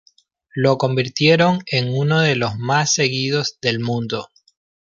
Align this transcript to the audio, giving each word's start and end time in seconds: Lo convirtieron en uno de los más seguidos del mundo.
Lo 0.55 0.79
convirtieron 0.79 1.59
en 1.67 1.95
uno 1.95 2.21
de 2.21 2.35
los 2.35 2.57
más 2.57 2.91
seguidos 2.95 3.59
del 3.61 3.79
mundo. 3.79 4.29